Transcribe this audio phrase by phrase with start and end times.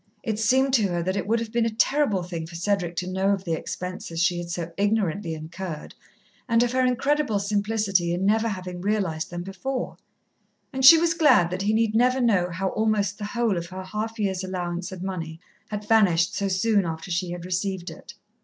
[0.23, 3.07] It seemed to her that it would have been a terrible thing for Cedric to
[3.07, 5.93] know of the expenses she had so ignorantly incurred,
[6.49, 9.97] and of her incredible simplicity in never having realized them before,
[10.73, 13.83] and she was glad that he need never know how almost the whole of her
[13.83, 18.15] half year's allowance of money had vanished so soon after she had received it.